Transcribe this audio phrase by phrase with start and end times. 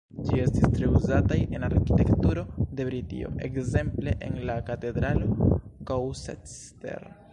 [0.27, 2.45] Ĝi estis tre uzataj en arkitekturo
[2.79, 7.11] de Britio, ekzemple en la Katedralo Gloucester.